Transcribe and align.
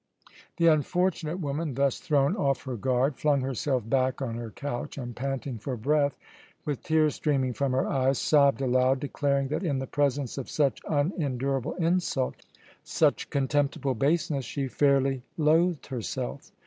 The 0.57 0.65
unfortunate 0.65 1.37
woman, 1.39 1.75
thus 1.75 1.99
thrown 1.99 2.35
off 2.35 2.63
her 2.63 2.75
guard, 2.75 3.17
flung 3.17 3.41
herself 3.41 3.87
back 3.87 4.19
on 4.19 4.33
her 4.33 4.49
couch 4.49 4.97
and, 4.97 5.15
panting 5.15 5.59
for 5.59 5.77
breath, 5.77 6.17
with 6.65 6.81
tears 6.81 7.13
streaming 7.13 7.53
from 7.53 7.73
her 7.73 7.85
eyes, 7.87 8.17
sobbed 8.17 8.61
aloud, 8.61 8.99
declaring 8.99 9.49
that 9.49 9.61
in 9.63 9.77
the 9.77 9.85
presence 9.85 10.39
of 10.39 10.49
such 10.49 10.81
unendurable 10.89 11.73
insult, 11.75 12.43
such 12.83 13.29
contemptible 13.29 13.93
baseness, 13.93 14.43
she 14.43 14.67
fairly 14.67 15.21
loathed 15.37 15.85
herself. 15.85 16.51